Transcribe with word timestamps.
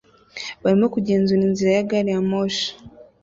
barimo 0.63 0.87
kugenzura 0.95 1.41
inzira 1.49 1.71
ya 1.77 1.83
gari 1.89 2.09
ya 2.13 2.21
moshi 2.29 2.69